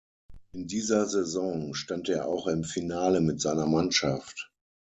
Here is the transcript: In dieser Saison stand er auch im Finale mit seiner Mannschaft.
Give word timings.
In 0.53 0.65
dieser 0.65 1.05
Saison 1.07 1.75
stand 1.75 2.09
er 2.09 2.27
auch 2.27 2.47
im 2.47 2.63
Finale 2.63 3.21
mit 3.21 3.39
seiner 3.39 3.67
Mannschaft. 3.67 4.51